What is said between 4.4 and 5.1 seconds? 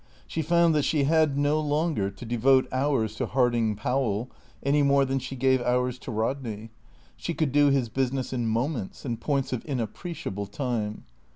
any more